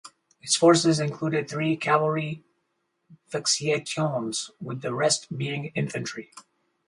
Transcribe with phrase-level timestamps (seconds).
[0.39, 2.43] His forces included three cavalry
[3.29, 6.31] "vexillationes" with the rest being infantry.